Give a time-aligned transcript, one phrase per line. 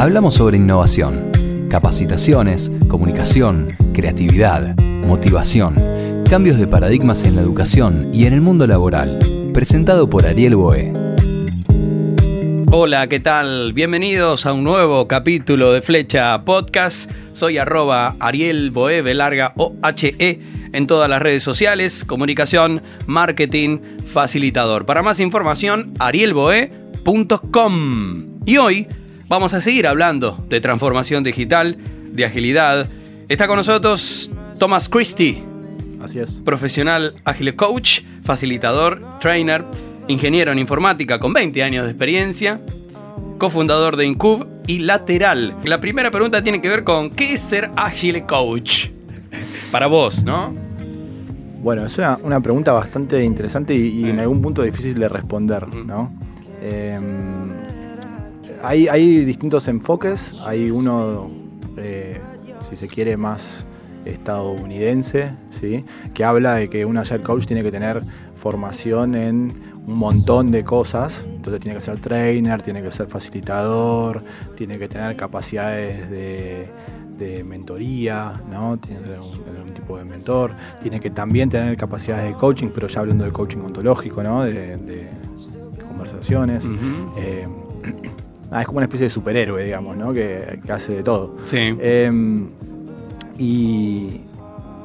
[0.00, 8.32] Hablamos sobre innovación, capacitaciones, comunicación, creatividad, motivación, cambios de paradigmas en la educación y en
[8.32, 9.18] el mundo laboral.
[9.52, 10.94] Presentado por Ariel Boe.
[12.70, 13.74] Hola, ¿qué tal?
[13.74, 17.10] Bienvenidos a un nuevo capítulo de Flecha Podcast.
[17.34, 19.02] Soy arroba Ariel Boe,
[19.56, 20.40] O-H-E,
[20.72, 24.86] en todas las redes sociales, comunicación, marketing, facilitador.
[24.86, 28.26] Para más información, arielboe.com.
[28.46, 28.88] Y hoy
[29.30, 31.78] Vamos a seguir hablando de transformación digital,
[32.10, 32.88] de agilidad.
[33.28, 35.44] Está con nosotros Thomas Christie.
[36.02, 36.32] Así es.
[36.44, 39.64] Profesional Agile Coach, facilitador, trainer,
[40.08, 42.60] ingeniero en informática con 20 años de experiencia,
[43.38, 45.54] cofundador de Incub y Lateral.
[45.62, 48.88] La primera pregunta tiene que ver con ¿qué es ser Agile Coach?
[49.70, 50.52] Para vos, ¿no?
[51.60, 56.08] Bueno, es una, pregunta bastante interesante y, en algún punto difícil de responder, ¿no?
[58.62, 60.40] Hay, distintos enfoques.
[60.44, 61.30] Hay uno,
[61.76, 62.20] eh,
[62.68, 63.64] si se quiere, más
[64.04, 65.84] estadounidense, ¿sí?
[66.14, 68.00] que habla de que un Agile Coach tiene que tener
[68.36, 69.52] formación en
[69.86, 71.22] un montón de cosas.
[71.26, 74.22] Entonces tiene que ser trainer, tiene que ser facilitador,
[74.56, 76.70] tiene que tener capacidades de,
[77.44, 78.78] mentoría, ¿no?
[78.78, 82.88] Tiene que tener un, tipo de mentor, tiene que también tener capacidades de coaching, pero
[82.88, 84.42] ya hablando de coaching ontológico, ¿no?
[84.44, 85.10] De,
[85.86, 86.66] conversaciones.
[88.50, 90.12] Ah, es como una especie de superhéroe, digamos, ¿no?
[90.12, 91.36] Que, hace de todo.
[91.46, 91.76] Sí.
[91.80, 92.48] Em,
[93.38, 94.20] y,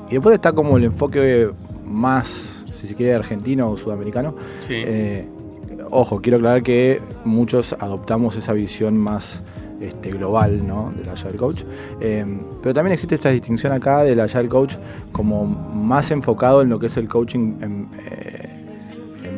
[0.09, 1.49] después está como el enfoque
[1.83, 4.35] más, si se quiere, argentino o sudamericano.
[4.61, 4.73] Sí.
[4.75, 5.25] Eh,
[5.89, 9.41] ojo, quiero aclarar que muchos adoptamos esa visión más
[9.79, 10.93] este, global ¿no?
[10.95, 11.63] del Agile Coach.
[11.99, 14.75] Em, pero también existe esta distinción acá del Agile Coach
[15.11, 18.34] como más enfocado en lo que es el coaching en, eh,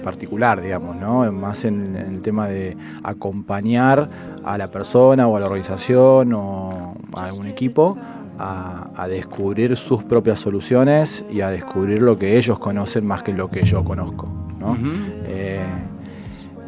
[0.07, 1.29] particular, digamos, ¿no?
[1.33, 4.09] Más en, el tema de acompañar
[4.45, 7.97] a la persona o a la organización o a un equipo
[8.39, 13.49] a, descubrir sus propias soluciones y a descubrir lo que ellos conocen más que lo
[13.49, 14.77] que yo conozco, ¿no?
[15.25, 15.59] Eh,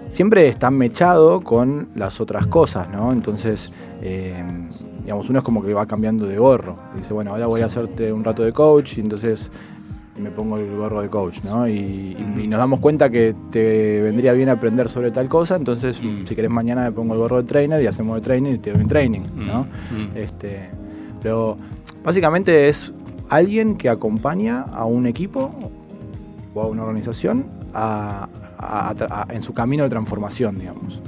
[0.10, 3.14] siempre está mechado con las otras cosas, ¿no?
[3.14, 3.72] Entonces,
[4.02, 4.44] eh,
[5.02, 6.76] digamos, uno es como que va cambiando de gorro.
[6.94, 9.50] Dice, bueno, ahora voy a hacerte un rato de coach y entonces
[10.20, 11.68] me pongo el gorro de coach, ¿no?
[11.68, 12.16] Y,
[12.48, 16.26] nos damos cuenta que te vendría bien aprender sobre tal cosa, entonces mm.
[16.26, 18.72] si querés mañana me pongo el gorro de trainer y hacemos de training y te
[18.72, 19.48] doy un training, mm.
[19.48, 19.64] ¿no?
[19.64, 20.18] Mm.
[20.18, 20.70] Este,
[21.22, 21.58] pero
[22.04, 22.94] básicamente es
[23.30, 25.52] alguien que acompaña a un equipo
[26.54, 27.46] o a una organización
[29.30, 31.02] en su camino de transformación, digamos.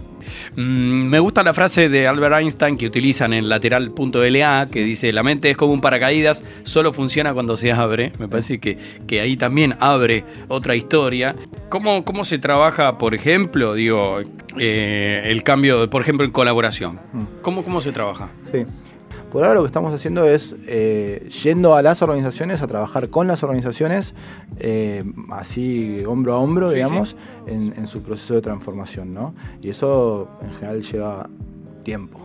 [0.56, 5.24] Mm, me gusta la frase de Albert Einstein que utilizan en lateral.la que dice, la
[5.24, 8.12] mente es como un paracaídas, solo funciona cuando se abre.
[8.20, 8.78] Me parece que,
[9.08, 11.36] que ahí también abre otra historia.
[11.70, 14.20] ¿Cómo, cómo se trabaja, por ejemplo, digo,
[14.58, 17.00] eh, el cambio, por ejemplo, en colaboración?
[17.14, 17.24] Mm.
[17.42, 18.30] ¿Cómo, ¿Cómo se trabaja?
[18.52, 18.64] Sí.
[19.32, 23.28] Por ahora lo que estamos haciendo es eh, yendo a las organizaciones, a trabajar con
[23.28, 24.14] las organizaciones,
[24.60, 27.16] eh, así hombro a hombro, digamos,
[27.48, 29.34] En, su proceso de transformación, ¿no?
[29.62, 31.30] Y eso en general lleva
[31.84, 32.20] tiempo.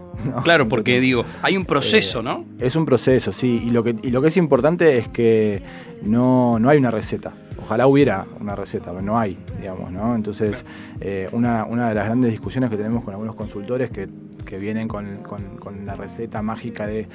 [0.45, 2.45] Claro, porque digo, hay un proceso, ¿no?
[2.59, 3.63] Es un proceso, sí.
[3.65, 5.63] Y lo que, y lo que es importante es que
[6.03, 7.35] no, no hay una receta.
[7.67, 10.15] Ojalá hubiera una receta, pero no hay, digamos, ¿no?
[10.15, 10.65] Entonces,
[11.01, 14.09] eh, una, una de las grandes discusiones que tenemos con algunos consultores que
[14.47, 17.07] que vienen con, la receta mágica de,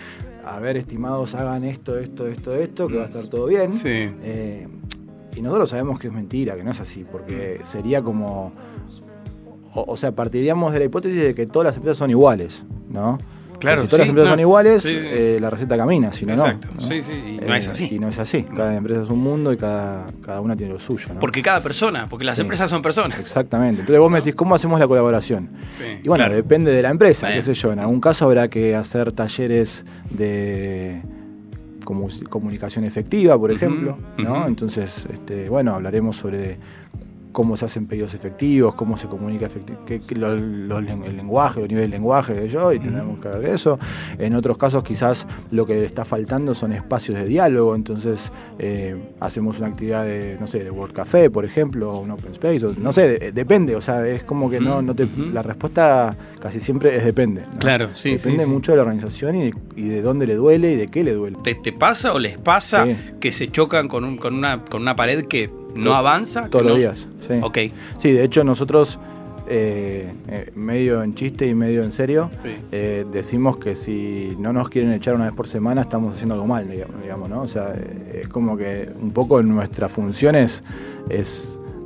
[0.45, 3.73] a ver, estimados, hagan esto, esto, esto, esto, que va a estar todo bien.
[3.83, 4.67] Eh,
[5.35, 8.51] y nosotros sabemos que es mentira, que no es así, porque sería como,
[9.73, 13.17] o, sea, partiríamos de la hipótesis de que todas las empresas son iguales, ¿no?
[13.61, 16.67] Claro, si todas las empresas son iguales, eh, la receta camina, si no, Exacto.
[16.73, 16.81] no.
[16.81, 17.89] Sí, sí, y no es así.
[17.91, 18.43] Y no es así.
[18.43, 21.13] Cada empresa es un mundo y cada, cada una tiene lo suyo.
[21.13, 21.19] ¿no?
[21.19, 23.19] Porque cada persona, porque las empresas son personas.
[23.19, 23.81] Exactamente.
[23.81, 25.49] Entonces vos me decís, ¿cómo hacemos la colaboración?
[26.03, 27.71] y bueno, depende de la empresa, qué sé yo.
[27.71, 31.01] En algún caso habrá que hacer talleres de
[31.83, 34.47] comunicación efectiva, por ejemplo, ¿no?
[34.47, 36.57] Entonces, este, bueno, hablaremos sobre
[37.31, 42.49] cómo se hacen pedidos efectivos, cómo se comunica el lenguaje, los niveles de lenguaje de
[42.49, 43.79] yo, y tenemos que ver eso.
[44.17, 49.57] En otros casos quizás lo que está faltando son espacios de diálogo, entonces eh, hacemos
[49.59, 53.31] una actividad de, no sé, de World Café, por ejemplo, un Open Space, no sé,
[53.31, 57.43] depende, o sea, es como que no, no te, la respuesta casi siempre es depende.
[57.59, 58.11] Claro, sí.
[58.11, 61.37] Depende mucho de la organización y de, dónde le duele y de qué le duele.
[61.43, 62.85] ¿Te, pasa o les pasa
[63.19, 66.47] que se chocan con, con, una, con una pared que ¿No avanza?
[66.49, 67.35] Todos los días, sí.
[67.41, 67.57] Ok.
[67.97, 68.99] Sí, de hecho nosotros,
[69.47, 72.29] eh, eh, medio en chiste y medio en serio,
[72.71, 76.47] eh, decimos que si no nos quieren echar una vez por semana estamos haciendo algo
[76.47, 76.69] mal,
[77.01, 77.41] digamos, ¿no?
[77.41, 77.73] O sea,
[78.13, 80.63] es como que un poco nuestra función es,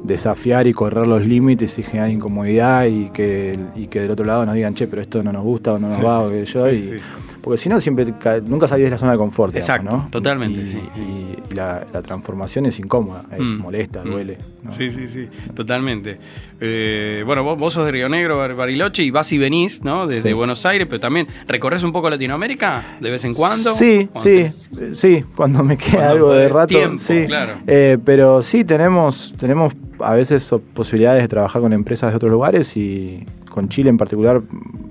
[0.04, 4.46] desafiar y correr los límites y generar incomodidad y que, y que del otro lado
[4.46, 6.70] nos digan, che, pero esto no nos gusta o no nos va o que yo.
[6.70, 6.96] Sí, y, sí.
[7.46, 9.54] Porque si no, siempre ca- nunca salís de la zona de confort.
[9.54, 10.08] digamos, Exacto, ¿no?
[10.10, 10.80] totalmente, Y, sí.
[10.98, 13.58] y- y la, la transformación es incómoda, es Mm.
[13.62, 14.10] molesta, Mm.
[14.10, 14.38] duele.
[14.64, 14.74] ¿no?
[14.74, 16.18] Sí, sí, sí, totalmente.
[16.60, 20.08] Eh, bueno, vos, vos sos de Río Negro, Bar- Bariloche, y vas y venís, ¿no?
[20.08, 20.34] Desde Sí.
[20.34, 23.76] Buenos Aires, pero también recorres un poco Latinoamérica de vez en cuando.
[23.76, 26.66] Sí, sí, te- sí, cuando me queda Cuando algo de rato.
[26.68, 27.26] tiempo, sí.
[27.28, 27.54] claro.
[27.68, 32.76] Eh, pero sí, tenemos, tenemos a veces posibilidades de trabajar con empresas de otros lugares
[32.76, 34.42] y con Chile en particular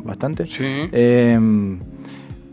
[0.05, 0.47] bastante.
[0.47, 0.63] Sí.
[0.93, 1.37] Eh,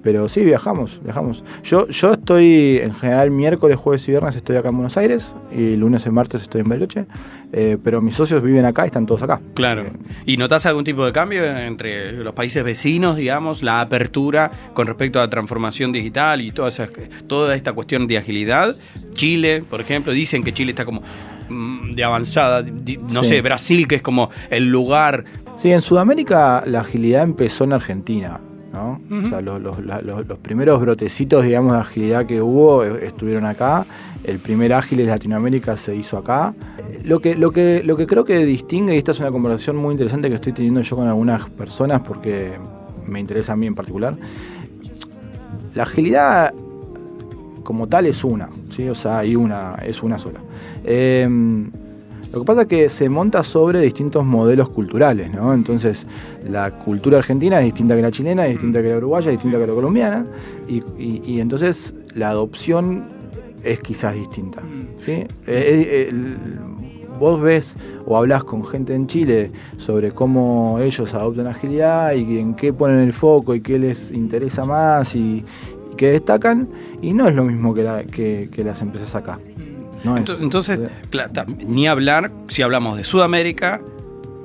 [0.04, 1.44] pero sí, viajamos, viajamos.
[1.64, 5.76] Yo, yo estoy, en general, miércoles, jueves y viernes estoy acá en Buenos Aires y
[5.76, 7.06] lunes y martes estoy en Bariloche,
[7.54, 9.40] eh, pero mis socios viven acá y están todos acá.
[9.54, 9.84] Claro.
[9.84, 9.92] Eh,
[10.26, 15.20] ¿Y notas algún tipo de cambio entre los países vecinos, digamos, la apertura con respecto
[15.20, 16.88] a la transformación digital y toda, esa,
[17.28, 18.76] toda esta cuestión de agilidad?
[19.14, 21.02] Chile, por ejemplo, dicen que Chile está como
[21.50, 22.64] mm, de avanzada,
[23.12, 23.30] no Sí.
[23.30, 25.26] sé, Brasil, que es como el lugar.
[25.58, 28.40] Sí, en Sudamérica la agilidad empezó en Argentina.
[28.74, 29.00] ¿No?
[29.10, 29.26] Ujú.
[29.26, 33.06] O sea, los, los- la- los- los primeros brotecitos, digamos, de agilidad que hubo eh,
[33.08, 33.86] estuvieron acá.
[34.24, 36.54] El primer ágil en Latinoamérica se hizo acá.
[37.04, 39.94] Lo que, lo, que, lo que creo que distingue, y esta es una conversación muy
[39.94, 42.52] interesante que estoy teniendo yo con algunas personas porque
[43.08, 44.16] me interesa a mí en particular,
[45.74, 46.54] la agilidad
[47.64, 48.88] como tal es una, ¿sí?
[48.90, 50.40] O sea, hay una, es una sola.
[50.84, 51.28] Eh,
[52.32, 55.54] lo que pasa es que se monta sobre distintos modelos culturales, ¿no?
[55.54, 56.06] Entonces,
[56.50, 59.58] la cultura argentina es distinta que la chilena, es distinta que la uruguaya, es distinta
[59.60, 60.26] que la colombiana,
[60.68, 63.04] y, y- y entonces la adopción
[63.64, 64.62] es quizás distinta.
[65.06, 65.12] ¿sí?
[65.12, 66.38] Eh, eh, el-
[67.20, 67.76] vos ves
[68.08, 73.00] o hablas con gente en Chile sobre cómo ellos adoptan agilidad y en qué ponen
[73.00, 75.20] el foco y qué les interesa más y,
[75.94, 76.68] y qué destacan,
[77.02, 79.38] y no es lo mismo que, la- que- que las empresas acá.
[80.04, 80.30] No es.
[80.40, 80.80] Entonces,
[81.68, 83.82] ni hablar si hablamos de Sudamérica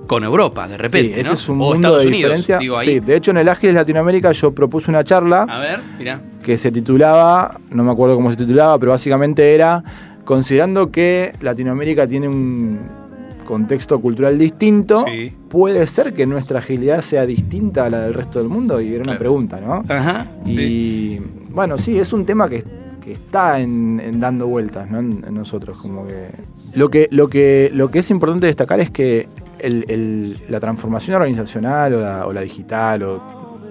[0.07, 1.35] con Europa, de repente, sí, ese ¿no?
[1.35, 2.59] es un o mundo Estados de Unidos, diferencia.
[2.59, 2.87] digo ahí.
[2.87, 6.21] Sí, de hecho en el Ágiles Latinoamérica yo propuse una charla A ver, mira.
[6.45, 9.83] que se titulaba, no me acuerdo cómo se titulaba, pero básicamente era
[10.25, 12.79] considerando que Latinoamérica tiene un
[13.45, 15.33] contexto cultural distinto, Sí.
[15.49, 19.03] puede ser que nuestra agilidad sea distinta a la del resto del mundo y era
[19.05, 19.85] una pregunta, ¿no?
[19.89, 20.27] Ajá.
[20.45, 20.53] sí.
[20.53, 21.21] Y
[21.51, 22.63] bueno, sí, es un tema que,
[23.07, 24.99] que está en, en dando vueltas ¿no?
[24.99, 25.79] en, en nosotros.
[25.81, 26.31] Como que...
[26.75, 29.29] Lo, que, lo, que, lo que es importante destacar es que
[29.61, 33.23] el- el- la transformación organizacional o la, o la digital o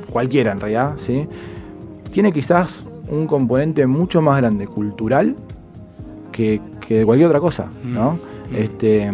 [0.09, 1.27] cualquiera en realidad, ¿sí?
[2.13, 5.35] tiene quizás un componente mucho más grande cultural
[6.31, 7.67] que, que de cualquier otra cosa.
[7.83, 8.13] ¿no?
[8.51, 8.55] Mm.
[8.55, 9.11] Este,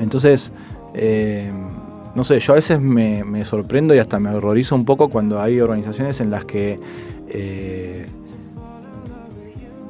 [0.00, 0.50] entonces,
[0.92, 1.50] eh,
[2.16, 5.40] no sé, yo a veces me, me sorprendo y hasta me horrorizo un poco cuando
[5.40, 6.78] hay organizaciones en las que
[7.28, 8.06] eh,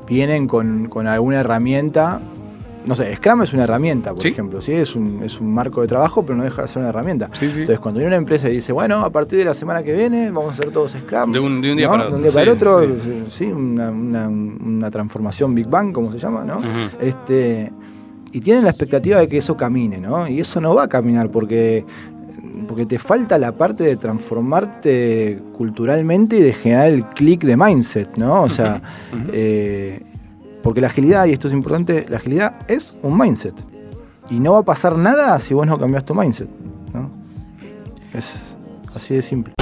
[0.06, 2.20] vienen con, con alguna herramienta.
[2.86, 4.28] No sé, Scrum es una herramienta, por Sí.
[4.28, 4.72] ejemplo, ¿sí?
[4.72, 7.28] Es un, es un marco de trabajo, pero no deja de ser una herramienta.
[7.32, 7.60] Sí, sí.
[7.60, 10.30] Entonces, cuando viene una empresa y dice, bueno, a partir de la semana que viene
[10.30, 11.32] vamos a hacer todos Scrum.
[11.32, 11.92] De un- de un día ¿no?
[11.92, 13.44] para De otro, un día para sí, el otro, sí.
[13.46, 16.60] una, una- una transformación Big Bang, como se llama, ¿no?
[17.00, 17.72] Este,
[18.32, 20.28] y tienen la expectativa de que eso camine, ¿no?
[20.28, 21.86] Y eso no va a caminar porque,
[22.66, 28.16] porque te falta la parte de transformarte culturalmente y de generar el clic de mindset,
[28.16, 28.42] ¿no?
[28.42, 28.82] O sea,
[29.32, 30.02] eh,
[30.62, 33.54] porque la agilidad, y esto es importante, la agilidad es un mindset.
[34.30, 36.48] Y no va a pasar nada si vos no cambias tu mindset,
[36.92, 37.10] ¿no?
[38.12, 38.40] Es
[38.94, 39.54] así de simple.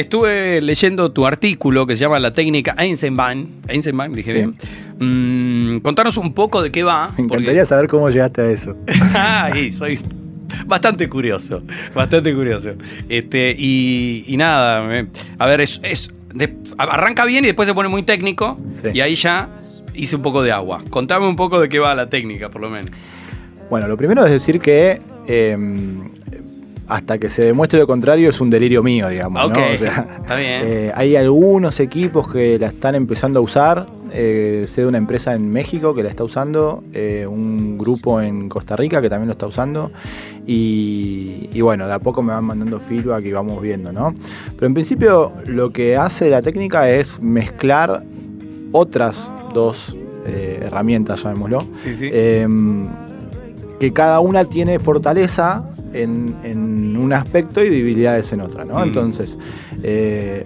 [0.00, 3.62] Estuve leyendo tu artículo que se llama La técnica Eisenbahn.
[3.68, 4.32] Eisenbahn, dije Sí.
[4.32, 4.56] bien.
[4.98, 7.08] Mm, contanos un poco de qué va.
[7.08, 8.76] Me porque- encantaría saber cómo llegaste a eso.
[9.14, 9.98] Ay, soy
[10.66, 11.62] bastante curioso,
[11.94, 12.70] bastante curioso.
[13.08, 15.04] Este, y, y nada,
[15.38, 18.88] a ver, es, es- de- arranca bien y después se pone muy técnico Sí.
[18.94, 19.48] y ahí ya
[19.94, 20.82] hice un poco de agua.
[20.90, 22.90] Contame un poco de qué va la técnica, por lo menos.
[23.68, 25.56] Bueno, lo primero es decir que eh,
[26.90, 29.42] hasta que se demuestre lo contrario es un delirio mío, digamos.
[29.42, 29.48] ¿no?
[29.48, 30.62] Ok, O sea, está bien.
[30.64, 35.34] eh, hay algunos equipos que la están empezando a usar eh, sé de una empresa
[35.34, 39.32] en México que la está usando, eh, un grupo en Costa Rica que también lo
[39.34, 39.92] está usando
[40.46, 44.12] y, y bueno, de a poco me van mandando feedback y vamos viendo, ¿no?
[44.56, 48.02] Pero en principio lo que hace la técnica es mezclar
[48.72, 52.08] otras dos eh, herramientas, llamémoslo, Sí, sí.
[52.12, 52.88] em,
[53.78, 58.78] que cada una tiene fortaleza en, en un aspecto y debilidades en otra, ¿no?
[58.78, 58.82] Mm.
[58.82, 59.38] Entonces,
[59.82, 60.44] eh,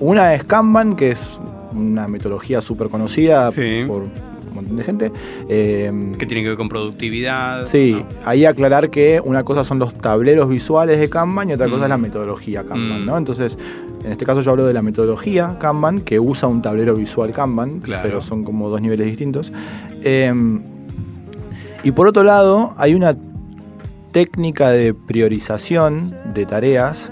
[0.00, 1.38] una es Kanban, que es
[1.72, 3.84] una metodología súper conocida Sí.
[3.86, 5.12] por un montón de gente.
[5.48, 7.66] em, que tiene que ver con productividad.
[7.66, 8.06] Sí, ¿no?
[8.24, 11.84] ahí aclarar que una cosa son los tableros visuales de Kanban y otra cosa Mm.
[11.84, 13.06] es la metodología Kanban, Mm.
[13.06, 13.18] ¿no?
[13.18, 13.58] Entonces,
[14.04, 17.80] en este caso yo hablo de la metodología Kanban, que usa un tablero visual Kanban,
[17.80, 18.02] Claro.
[18.04, 19.52] pero son como dos niveles distintos.
[20.04, 20.60] Em,
[21.82, 23.14] y por otro lado, hay una
[24.14, 27.10] técnica de priorización de tareas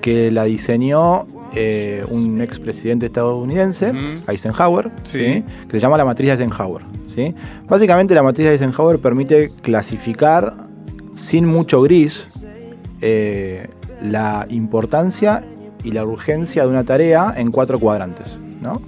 [0.00, 3.92] que la diseñó eh, un expresidente estadounidense.
[4.26, 5.18] Eisenhower, Sí.
[5.20, 5.44] ¿sí?
[5.68, 6.82] que se llama la matriz de Eisenhower.
[7.14, 7.32] ¿sí?
[7.68, 10.64] Básicamente la matriz de Eisenhower permite clasificar
[11.14, 12.26] sin mucho gris
[13.00, 13.68] eh,
[14.02, 15.44] la importancia
[15.84, 18.36] y la urgencia de una tarea en cuatro cuadrantes.
[18.60, 18.82] ¿no?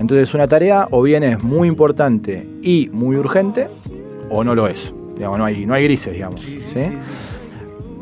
[0.00, 3.68] Entonces una tarea o bien es muy importante y muy urgente
[4.30, 4.92] o no lo es.
[5.16, 6.40] Digamos, no, hay, no hay grises, digamos.
[6.40, 6.92] ¿sí?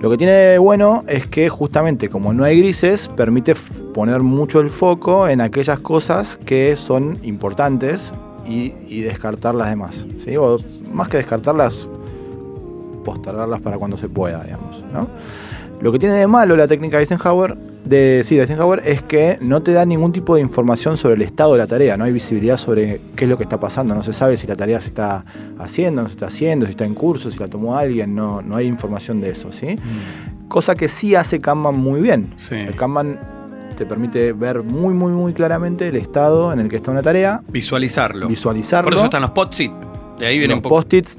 [0.00, 3.54] Lo que tiene de bueno es que justamente como no hay grises, permite
[3.94, 8.12] poner mucho el foco en aquellas cosas que son importantes
[8.46, 10.04] y, y descartar las demás.
[10.38, 10.58] O
[10.92, 11.88] más que descartarlas,
[13.04, 14.84] postergarlas para cuando se pueda, digamos.
[14.92, 15.08] ¿no?
[15.80, 19.36] Lo que tiene de malo la técnica de Eisenhower, de, sí, de Eisenhower es que
[19.40, 22.12] no te da ningún tipo de información sobre el estado de la tarea, no hay
[22.12, 24.88] visibilidad sobre qué es lo que está pasando, no se sabe si la tarea se
[24.88, 25.22] está
[25.58, 28.56] haciendo, no se está haciendo, si está en curso, si la tomó alguien, no, no
[28.56, 29.76] hay información de eso, ¿sí?
[30.48, 32.32] Cosa que sí hace Kanban muy bien.
[32.36, 32.54] Sí.
[32.54, 33.18] El Kanban
[33.76, 37.42] te permite ver muy, muy, muy claramente el estado en el que está una tarea,
[37.48, 38.28] Visualizarlo.
[38.28, 38.86] visualizarlo.
[38.86, 39.72] Por eso están los post-it.
[40.18, 41.16] De ahí vienen los post-its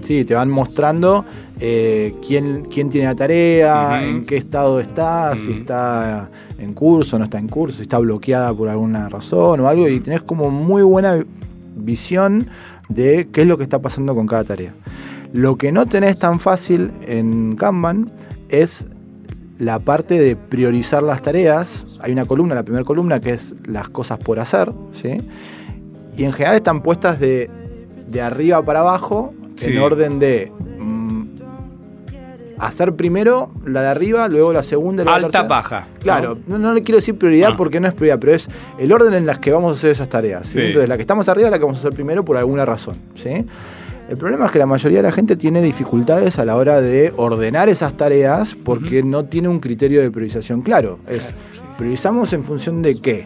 [0.00, 1.24] sí, te van mostrando
[1.64, 6.28] eh, quién, quién tiene la tarea, en qué estado está, si está
[6.58, 10.00] en curso, no está en curso, si está bloqueada por alguna razón o algo, y
[10.00, 11.24] tenés como muy buena
[11.76, 12.48] visión
[12.88, 14.74] de qué es lo que está pasando con cada tarea.
[15.32, 18.10] Lo que no tenés tan fácil en Kanban
[18.48, 18.84] es
[19.60, 21.86] la parte de priorizar las tareas.
[22.00, 25.18] Hay una columna, la primera columna, que es las cosas por hacer, ¿sí?
[26.16, 27.48] Y en general están puestas de,
[28.08, 29.70] de arriba para abajo, Sí.
[29.70, 30.50] en orden de
[32.66, 35.48] hacer primero la de arriba, luego la segunda, luego la Alta, tercera.
[35.48, 35.86] baja.
[36.00, 37.56] Claro, no, no le quiero decir prioridad Ah.
[37.56, 40.08] porque no es prioridad, pero es el orden en las que vamos a hacer esas
[40.08, 40.46] tareas.
[40.46, 40.60] ¿sí?
[40.60, 40.66] Sí.
[40.66, 42.96] Entonces, la que estamos arriba es la que vamos a hacer primero por alguna razón.
[43.16, 43.44] ¿sí?
[44.08, 47.12] El problema es que la mayoría de la gente tiene dificultades a la hora de
[47.16, 50.98] ordenar esas tareas porque no tiene un criterio de priorización claro.
[51.08, 51.32] Es,
[51.78, 53.24] priorizamos en función de qué?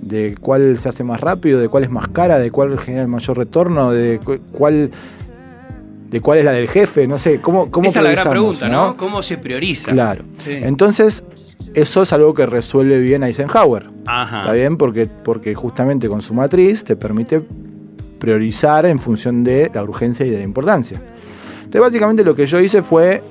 [0.00, 3.08] De cuál se hace más rápido, de cuál es más cara, de cuál genera el
[3.08, 4.90] mayor retorno, de cu- cuál
[6.16, 8.68] de cuál es la del jefe, no sé, cómo cómo Esa es la gran pregunta,
[8.68, 8.96] ¿no?
[8.96, 9.90] ¿Cómo se prioriza?
[9.92, 10.24] Claro.
[10.38, 10.52] Sí.
[10.52, 11.22] Entonces,
[11.74, 13.90] eso es algo que resuelve bien Eisenhower.
[14.06, 14.40] Ajá.
[14.40, 14.76] ¿Está bien?
[14.78, 17.42] Porque, porque justamente con su matriz te permite
[18.18, 21.00] priorizar en función de la urgencia y de la importancia.
[21.58, 23.22] Entonces, básicamente lo que yo hice fue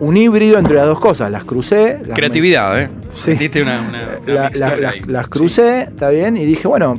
[0.00, 1.30] un híbrido entre las dos cosas.
[1.30, 2.00] Las crucé.
[2.04, 2.88] las Creatividad, ¿eh?
[3.14, 3.34] Sí.
[3.34, 5.00] Diste una, una- una la- la- mixtura las- ahí.
[5.06, 6.98] las crucé, está bien, y dije, bueno,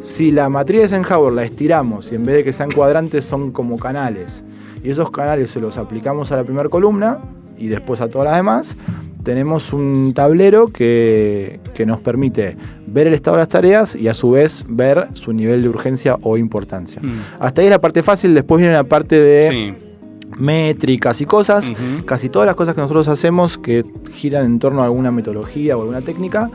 [0.00, 3.50] si la matriz de Eisenhower la estiramos y en vez de que sean cuadrantes son
[3.52, 4.42] como canales,
[4.82, 7.18] y esos canales se los aplicamos a la primera columna
[7.58, 8.76] y después a todas las demás,
[9.24, 14.14] tenemos un tablero que, que nos permite ver el estado de las tareas y a
[14.14, 17.02] su vez ver su nivel de urgencia o importancia.
[17.02, 17.20] Mm.
[17.40, 19.74] Hasta ahí es la parte fácil, después viene la parte de Sí.
[20.38, 21.68] métricas y cosas.
[22.06, 25.80] Casi todas las cosas que nosotros hacemos que giran en torno a alguna metodología o
[25.80, 26.50] alguna técnica,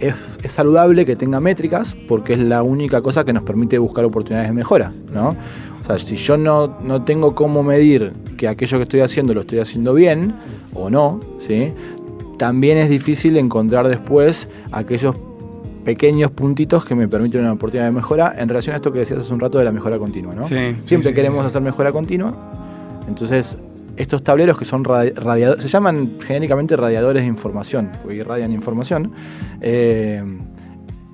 [0.00, 4.04] es, es saludable que tenga métricas porque es la única cosa que nos permite buscar
[4.04, 5.36] oportunidades de mejora, ¿no?
[5.82, 9.40] O sea, si yo no, no tengo cómo medir que aquello que estoy haciendo lo
[9.40, 10.34] estoy haciendo bien
[10.74, 11.72] o no, ¿sí?
[12.38, 15.16] También es difícil encontrar después aquellos
[15.84, 19.20] pequeños puntitos que me permiten una oportunidad de mejora en relación a esto que decías
[19.20, 20.46] hace un rato de la mejora continua, ¿no?
[20.46, 21.46] Sí, Siempre sí, queremos sí.
[21.46, 22.34] hacer mejora continua.
[23.08, 23.58] Entonces,
[23.98, 29.12] estos tableros que son radi- radiadores, se llaman genéricamente radiadores de información, porque irradian información.
[29.60, 30.22] eh,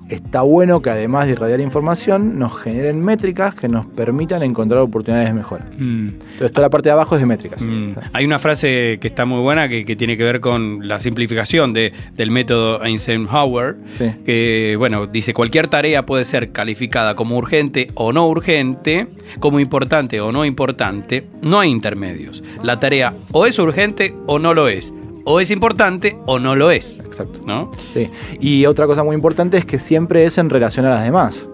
[0.09, 5.29] está bueno que además de irradiar información, nos generen métricas que nos permitan encontrar oportunidades
[5.29, 5.65] de mejora.
[5.77, 6.07] Mm.
[6.07, 7.61] Entonces, toda la parte de abajo es de métricas.
[7.61, 7.91] Mm.
[8.13, 11.73] Hay una frase que está muy buena que, que tiene que ver con la simplificación
[11.73, 14.11] de, del método Eisenhower, Sí.
[14.25, 19.07] que bueno, dice cualquier tarea puede ser calificada como urgente o no urgente,
[19.39, 22.43] como importante o no importante, no hay intermedios.
[22.63, 24.93] La tarea o es urgente o no lo es,
[25.25, 27.41] o es importante o no lo es, Exacto.
[27.45, 27.71] ¿no?
[27.93, 28.09] Sí.
[28.39, 31.49] Y otra cosa muy importante es que siempre es en relación a las demás.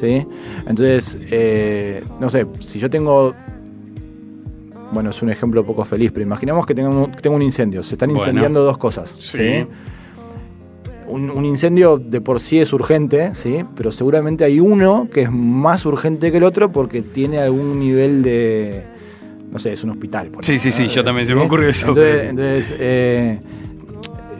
[0.00, 0.26] ¿sí?
[0.66, 3.34] Entonces, eh, no sé, si yo tengo...
[4.92, 7.82] Bueno, es un ejemplo poco feliz, pero imaginemos que tengo un, tengo un incendio.
[7.82, 8.22] Se están Bueno.
[8.22, 9.12] incendiando dos cosas.
[9.18, 9.66] Sí.
[11.06, 13.64] Un, un incendio de por sí es urgente, ¿sí?
[13.74, 18.22] Pero seguramente hay uno que es más urgente que el otro porque tiene algún nivel
[18.22, 18.84] de...
[19.50, 20.28] No sé, es un hospital.
[20.28, 23.38] por Sí, ejemplo, sí, sí, yo también, se me ocurrió eso, Entonces, eh,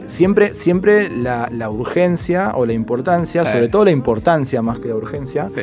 [0.07, 4.95] siempre, siempre la, la urgencia o la importancia, sobre todo la importancia más que la
[4.95, 5.61] urgencia, Sí.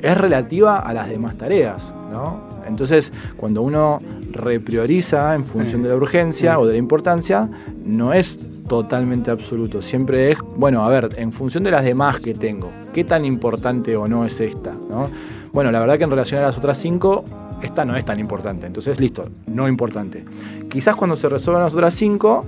[0.00, 2.40] es relativa a las demás tareas, ¿no?
[2.66, 3.98] Entonces, cuando uno
[4.32, 7.48] reprioriza en función de la urgencia o de la importancia,
[7.84, 9.80] no es totalmente absoluto.
[9.80, 13.96] Siempre es, bueno, a ver, en función de las demás que tengo, ¿qué tan importante
[13.96, 14.72] o no es esta?
[14.90, 15.08] ¿no?
[15.52, 17.24] Bueno, la verdad que en relación a las otras cinco,
[17.62, 18.66] esta no es tan importante.
[18.66, 20.24] Entonces, listo, no importante.
[20.70, 22.44] Quizás cuando se resuelvan las otras cinco,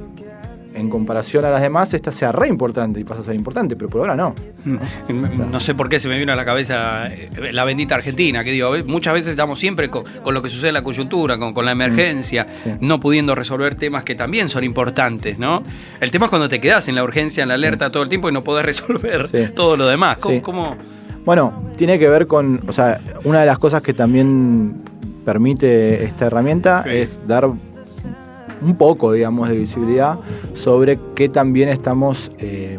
[0.74, 3.88] en comparación a las demás, esta sea re importante y pasa a ser importante, pero
[3.88, 4.34] por ahora no.
[4.64, 8.44] Mm, No sé por qué se me vino a la cabeza eh, la bendita Argentina,
[8.44, 11.38] que digo, eh, muchas veces estamos siempre con, con lo que sucede en la coyuntura,
[11.38, 12.70] con, con la emergencia, Sí.
[12.80, 15.62] no pudiendo resolver temas que también son importantes, ¿no?
[16.00, 18.28] El tema es cuando te quedas en la urgencia, en la alerta todo el tiempo
[18.28, 19.52] y no podés resolver Sí.
[19.54, 20.18] todo lo demás.
[20.18, 20.40] ¿Cómo, Sí.
[20.42, 20.76] cómo-
[21.24, 24.76] Bueno, tiene que ver con, o sea, una de las cosas que también
[25.24, 26.90] permite esta herramienta Sí.
[26.92, 30.18] es dar un poco, digamos, de visibilidad
[30.54, 32.78] sobre qué también estamos eh,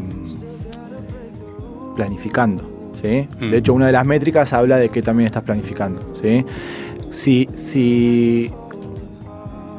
[1.96, 2.64] planificando.
[3.02, 3.28] ¿sí?
[3.40, 3.50] Mm.
[3.52, 6.02] De hecho, una de las métricas habla de que también estás planificando.
[6.16, 6.46] ¿sí?
[7.12, 8.52] Si, si,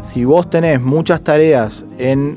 [0.02, 2.36] si vos tenés muchas tareas en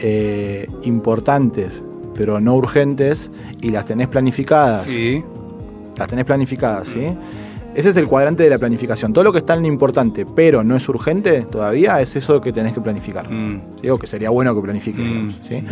[0.00, 1.82] eh, importantes
[2.14, 5.22] pero no urgentes y las tenés planificadas Sí.
[5.98, 7.00] Las tenés planificadas, ¿sí?
[7.74, 9.12] Ese es el cuadrante de la planificación.
[9.12, 12.72] Todo lo que está en importante, pero no es urgente todavía, es eso que tenés
[12.72, 13.30] que planificar.
[13.30, 13.60] Mm.
[13.80, 13.88] ¿sí?
[13.90, 15.08] O que sería bueno que planifiques, Mm.
[15.08, 15.62] digamos, ¿sí?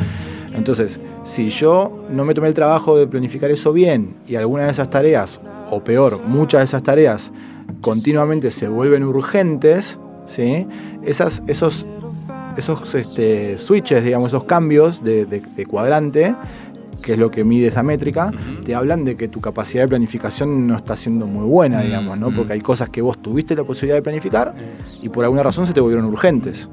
[0.54, 4.70] Entonces, si yo no me tomé el trabajo de planificar eso bien y alguna de
[4.70, 5.40] esas tareas,
[5.70, 7.32] o peor, muchas de esas tareas,
[7.80, 10.66] continuamente se vuelven urgentes, ¿sí?
[11.02, 11.86] Esas, esos
[12.56, 16.34] esos este, switches, digamos, esos cambios de, de- de cuadrante,
[17.02, 18.32] que es lo que mide esa métrica,
[18.64, 22.18] te hablan de que tu capacidad de planificación no está siendo muy buena, Mm, digamos,
[22.18, 22.30] ¿no?
[22.30, 22.34] mm.
[22.34, 24.54] Porque hay cosas que vos tuviste la posibilidad de planificar
[25.02, 26.68] y por alguna razón se te volvieron urgentes.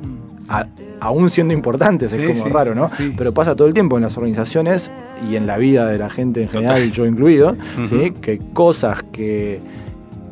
[0.49, 0.67] A-
[0.99, 2.89] aún siendo importantes, es Sí, como sí, raro, ¿no?
[2.89, 3.13] sí.
[3.17, 4.89] Pero pasa todo el tiempo en las organizaciones
[5.29, 6.91] y en la vida de la gente en general, Total.
[6.91, 7.55] yo incluido,
[7.89, 7.95] ¿sí?
[8.12, 8.21] Ujú.
[8.21, 9.59] que cosas que,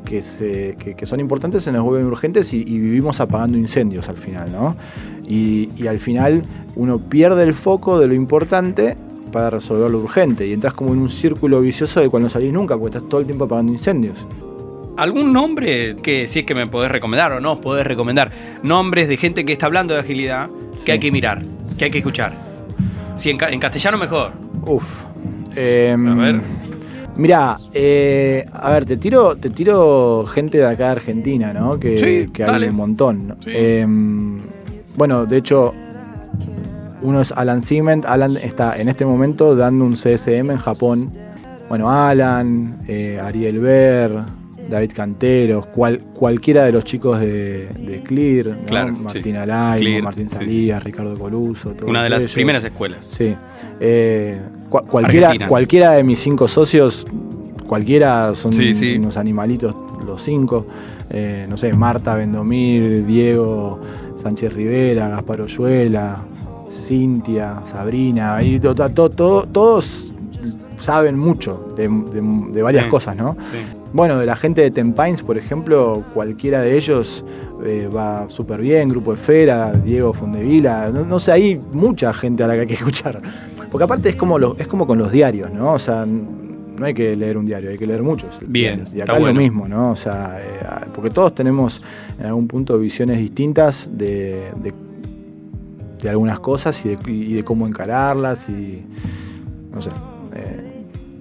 [0.05, 4.09] que, se- que- que son importantes se nos vuelven urgentes y, y vivimos apagando incendios
[4.09, 4.75] al final, ¿no?
[5.27, 6.41] Y, y al final
[6.75, 8.97] uno pierde el foco de lo importante
[9.31, 12.51] para resolver lo urgente y entras como en un círculo vicioso del cual no salís
[12.53, 14.25] nunca porque estás todo el tiempo apagando incendios.
[14.97, 18.31] ¿Algún nombre que si es que me podés recomendar o no os podés recomendar?
[18.61, 20.91] Nombres de gente que está hablando de agilidad que Sí.
[20.91, 21.43] hay que mirar,
[21.77, 22.33] que hay que escuchar.
[23.15, 24.31] Si en, ca- en castellano mejor.
[24.65, 24.83] Uf.
[25.55, 26.41] Em, A ver.
[27.17, 31.77] Mira, eh, a ver, te tiro, te tiro gente de acá de Argentina, ¿no?
[31.79, 33.35] Que, Sí, que hay un montón.
[33.41, 33.51] Sí.
[33.53, 34.39] Em,
[34.97, 35.73] bueno, de hecho,
[37.01, 38.05] uno es Alan Siement.
[38.05, 41.11] Alan está en este momento dando un CSM en Japón.
[41.69, 44.11] Bueno, Alan, eh, Ariel Ver,
[44.69, 48.65] David Canteros, cual, cualquiera de los chicos de, de Clear, ¿no?
[48.65, 49.01] Claro, sí.
[49.01, 49.21] Martín
[49.77, 50.35] Clear, Martín sí.
[50.35, 51.71] Salías, Ricardo Coluso.
[51.71, 52.33] todos Una de las ellos.
[52.33, 53.05] primeras escuelas.
[53.05, 53.33] Sí.
[53.79, 55.47] Eh, cua- cualquiera, Argentina.
[55.47, 57.05] cualquiera de mis cinco socios,
[57.67, 58.97] cualquiera son sí.
[58.97, 60.65] unos animalitos los cinco.
[61.09, 63.79] Eh, no sé, Marta Vendomir, Diego
[64.21, 66.17] Sánchez Rivera, Gaspar Oyuela,
[66.81, 70.07] Cintia, Sabrina, y to- to- to- to- todos
[70.79, 72.89] saben mucho de, de- de varias Sí.
[72.89, 73.35] cosas, ¿no?
[73.51, 73.57] Sí.
[73.93, 77.23] Bueno, de la gente de Tempines, por ejemplo, cualquiera de ellos
[77.63, 82.47] eh, va súper bien, Grupo Esfera, Diego Fundevila, no, no sé, hay mucha gente a
[82.47, 83.21] la que hay que escuchar.
[83.71, 85.73] Porque aparte es como, es como con los diarios, ¿no?
[85.73, 88.29] O sea, no hay que leer un diario, hay que leer muchos.
[88.47, 88.85] Bien.
[88.91, 89.35] Y está acá es bueno.
[89.35, 89.91] lo mismo, ¿no?
[89.91, 91.83] O sea, eh, porque todos tenemos
[92.19, 94.73] en algún punto visiones distintas de, de,
[96.01, 98.83] de algunas cosas y de, y de cómo encararlas y
[99.71, 99.89] no sé.
[100.35, 100.67] eh,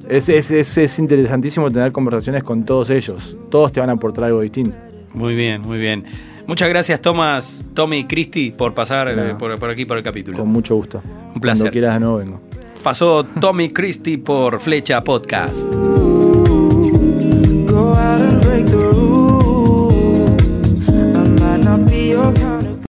[0.08, 3.36] es, es, es, es interesantísimo tener conversaciones con todos ellos.
[3.50, 4.76] Todos te van a aportar algo distinto.
[5.14, 6.04] Muy bien, muy bien.
[6.46, 10.38] Muchas gracias, Tomás, Tommy y Cristi, por pasar eh, por, por aquí por el capítulo.
[10.38, 11.00] Con mucho gusto.
[11.34, 11.64] Un placer.
[11.64, 12.40] Cuando quieras de nuevo vengo.
[12.82, 15.68] Pasó Tommy Christie por Flecha Podcast.